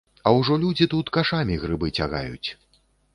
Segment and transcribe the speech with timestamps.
[0.37, 2.49] Ужо людзі тут кашамі грыбы цягаюць.